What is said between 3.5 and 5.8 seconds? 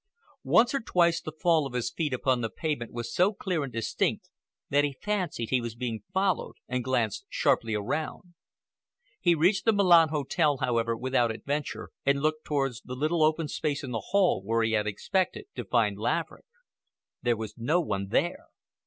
and distinct that he fancied he was